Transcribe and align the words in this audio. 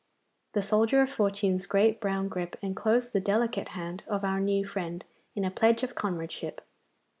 The 0.53 0.63
soldier 0.63 1.03
of 1.03 1.11
fortune's 1.11 1.67
great 1.67 2.01
brown 2.01 2.27
grip 2.27 2.57
enclosed 2.63 3.13
the 3.13 3.19
delicate 3.19 3.67
hand 3.77 4.01
of 4.07 4.23
our 4.23 4.39
new 4.39 4.65
friend 4.65 5.05
in 5.35 5.45
a 5.45 5.51
pledge 5.51 5.83
of 5.83 5.93
comradeship. 5.93 6.65